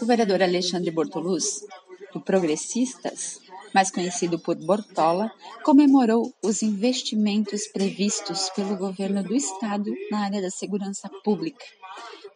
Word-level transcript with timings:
O 0.00 0.06
vereador 0.06 0.40
Alexandre 0.42 0.90
Bortoluz, 0.90 1.66
do 2.12 2.20
Progressistas, 2.20 3.40
mais 3.74 3.90
conhecido 3.90 4.38
por 4.38 4.54
Bortola, 4.54 5.30
comemorou 5.64 6.32
os 6.42 6.62
investimentos 6.62 7.66
previstos 7.66 8.48
pelo 8.50 8.76
governo 8.76 9.22
do 9.24 9.34
estado 9.34 9.92
na 10.10 10.20
área 10.24 10.40
da 10.40 10.50
segurança 10.50 11.10
pública. 11.24 11.64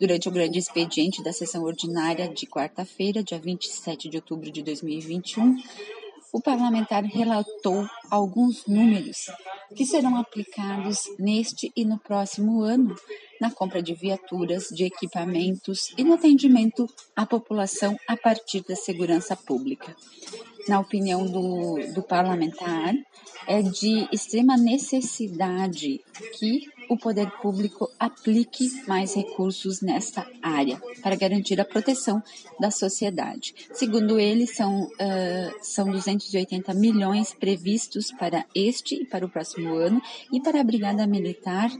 Durante 0.00 0.28
o 0.28 0.32
grande 0.32 0.58
expediente 0.58 1.22
da 1.22 1.32
sessão 1.32 1.62
ordinária 1.62 2.28
de 2.28 2.46
quarta-feira, 2.46 3.22
dia 3.22 3.38
27 3.38 4.08
de 4.08 4.16
outubro 4.16 4.50
de 4.50 4.62
2021, 4.62 5.56
o 6.32 6.40
parlamentar 6.40 7.04
relatou 7.04 7.86
alguns 8.10 8.66
números 8.66 9.26
que 9.74 9.84
serão 9.86 10.16
aplicados 10.16 11.00
neste 11.18 11.72
e 11.76 11.84
no 11.84 11.98
próximo 11.98 12.62
ano 12.62 12.94
na 13.40 13.50
compra 13.50 13.82
de 13.82 13.92
viaturas, 13.94 14.68
de 14.68 14.84
equipamentos 14.84 15.92
e 15.98 16.04
no 16.04 16.14
atendimento 16.14 16.86
à 17.16 17.26
população 17.26 17.96
a 18.06 18.16
partir 18.16 18.62
da 18.62 18.76
segurança 18.76 19.34
pública. 19.34 19.96
Na 20.68 20.78
opinião 20.78 21.26
do, 21.26 21.92
do 21.92 22.02
parlamentar, 22.02 22.94
é 23.48 23.60
de 23.60 24.08
extrema 24.12 24.56
necessidade 24.56 26.00
que 26.38 26.68
o 26.92 26.98
poder 26.98 27.30
público 27.40 27.90
aplique 27.98 28.68
mais 28.86 29.14
recursos 29.14 29.80
nesta 29.80 30.26
área 30.42 30.80
para 31.02 31.16
garantir 31.16 31.60
a 31.60 31.64
proteção 31.64 32.22
da 32.60 32.70
sociedade. 32.70 33.54
Segundo 33.72 34.18
ele, 34.18 34.46
são, 34.46 34.84
uh, 34.84 35.52
são 35.62 35.90
280 35.90 36.74
milhões 36.74 37.32
previstos 37.32 38.12
para 38.12 38.44
este 38.54 39.02
e 39.02 39.06
para 39.06 39.24
o 39.24 39.28
próximo 39.28 39.74
ano, 39.74 40.02
e 40.30 40.40
para 40.40 40.60
a 40.60 40.64
Brigada 40.64 41.06
Militar 41.06 41.70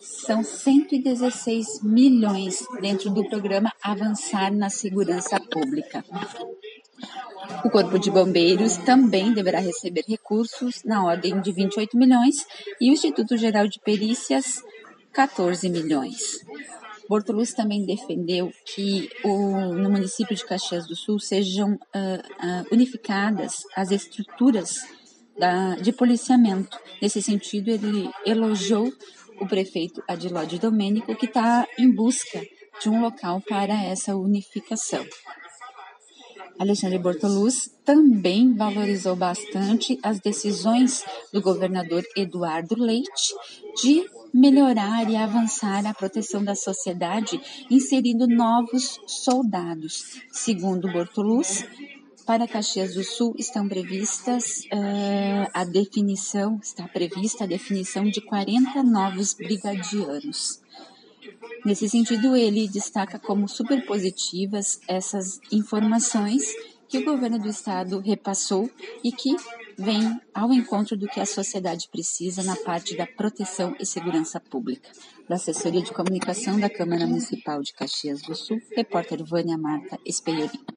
são 0.00 0.42
116 0.44 1.82
milhões 1.82 2.64
dentro 2.80 3.10
do 3.10 3.28
programa 3.28 3.72
Avançar 3.82 4.52
na 4.52 4.70
Segurança 4.70 5.40
Pública. 5.40 6.04
O 7.64 7.70
Corpo 7.70 7.98
de 7.98 8.10
Bombeiros 8.10 8.76
também 8.78 9.32
deverá 9.32 9.58
receber 9.58 10.04
recursos 10.06 10.82
na 10.84 11.04
ordem 11.04 11.40
de 11.40 11.52
28 11.52 11.96
milhões 11.96 12.46
e 12.80 12.90
o 12.90 12.92
Instituto 12.92 13.36
Geral 13.36 13.66
de 13.66 13.80
Perícias 13.80 14.62
14 15.12 15.68
milhões. 15.68 16.38
Bortoluz 17.08 17.52
também 17.54 17.84
defendeu 17.84 18.52
que 18.64 19.08
o, 19.24 19.74
no 19.74 19.90
município 19.90 20.36
de 20.36 20.44
Caxias 20.44 20.86
do 20.86 20.94
Sul 20.94 21.18
sejam 21.18 21.72
uh, 21.72 21.76
uh, 21.76 22.66
unificadas 22.70 23.62
as 23.74 23.90
estruturas 23.90 24.76
da, 25.38 25.74
de 25.76 25.90
policiamento. 25.92 26.78
Nesse 27.00 27.22
sentido, 27.22 27.70
ele 27.70 28.10
elogiou 28.26 28.92
o 29.40 29.46
prefeito 29.46 30.02
Adilode 30.06 30.58
Domênico, 30.58 31.14
que 31.16 31.26
está 31.26 31.66
em 31.78 31.90
busca 31.90 32.42
de 32.80 32.88
um 32.88 33.00
local 33.00 33.40
para 33.48 33.82
essa 33.82 34.14
unificação. 34.14 35.04
Alexandre 36.58 36.98
Bortoluz 36.98 37.70
também 37.84 38.52
valorizou 38.54 39.14
bastante 39.14 39.98
as 40.02 40.18
decisões 40.18 41.04
do 41.32 41.40
governador 41.40 42.02
Eduardo 42.16 42.74
Leite 42.76 43.34
de 43.80 44.04
melhorar 44.34 45.08
e 45.08 45.16
avançar 45.16 45.86
a 45.86 45.94
proteção 45.94 46.42
da 46.42 46.54
sociedade, 46.54 47.40
inserindo 47.70 48.26
novos 48.26 49.00
soldados. 49.06 50.20
Segundo 50.32 50.90
Bortoluz, 50.90 51.64
para 52.26 52.46
Caxias 52.46 52.94
do 52.94 53.04
Sul 53.04 53.34
estão 53.38 53.66
previstas 53.68 54.64
uh, 54.64 55.48
a 55.54 55.64
definição, 55.64 56.58
está 56.62 56.86
prevista 56.86 57.44
a 57.44 57.46
definição 57.46 58.04
de 58.04 58.20
40 58.20 58.82
novos 58.82 59.32
brigadianos. 59.32 60.60
Nesse 61.64 61.88
sentido, 61.88 62.36
ele 62.36 62.68
destaca 62.68 63.18
como 63.18 63.48
super 63.48 63.84
positivas 63.84 64.80
essas 64.88 65.40
informações 65.50 66.54
que 66.88 66.98
o 66.98 67.04
governo 67.04 67.38
do 67.38 67.48
estado 67.48 68.00
repassou 68.00 68.70
e 69.04 69.12
que 69.12 69.36
vem 69.76 70.20
ao 70.34 70.52
encontro 70.52 70.96
do 70.96 71.06
que 71.06 71.20
a 71.20 71.26
sociedade 71.26 71.88
precisa 71.90 72.42
na 72.42 72.56
parte 72.56 72.96
da 72.96 73.06
proteção 73.06 73.76
e 73.78 73.84
segurança 73.84 74.40
pública. 74.40 74.90
Da 75.28 75.36
assessoria 75.36 75.82
de 75.82 75.92
comunicação 75.92 76.58
da 76.58 76.70
Câmara 76.70 77.06
Municipal 77.06 77.62
de 77.62 77.74
Caxias 77.74 78.22
do 78.22 78.34
Sul, 78.34 78.58
repórter 78.74 79.22
Vânia 79.22 79.58
Marta 79.58 79.98
Espelhorim. 80.04 80.66